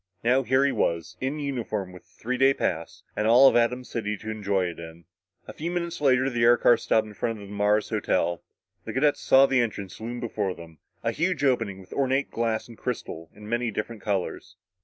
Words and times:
Now 0.23 0.41
here 0.41 0.65
he 0.65 0.71
was 0.71 1.15
in 1.21 1.37
uniform, 1.37 1.91
with 1.91 2.01
a 2.05 2.19
three 2.19 2.35
day 2.39 2.55
pass, 2.55 3.03
and 3.15 3.27
all 3.27 3.47
of 3.47 3.55
Atom 3.55 3.83
City 3.83 4.17
to 4.17 4.31
enjoy 4.31 4.65
it 4.65 4.79
in. 4.79 5.05
A 5.47 5.53
few 5.53 5.69
minutes 5.69 6.01
later 6.01 6.27
the 6.27 6.41
air 6.41 6.57
car 6.57 6.75
stopped 6.75 7.05
in 7.05 7.13
front 7.13 7.39
of 7.39 7.47
the 7.47 7.53
Mars 7.53 7.89
Hotel. 7.89 8.41
The 8.85 8.93
cadets 8.93 9.21
saw 9.21 9.45
the 9.45 9.61
entrance 9.61 10.01
loom 10.01 10.19
before 10.19 10.55
them 10.55 10.79
a 11.03 11.11
huge 11.11 11.43
opening, 11.43 11.79
with 11.81 11.93
ornate 11.93 12.31
glass 12.31 12.67
and 12.67 12.79
crystal 12.79 13.29
in 13.35 13.47
many 13.47 13.69
different 13.69 14.01
colors. 14.01 14.55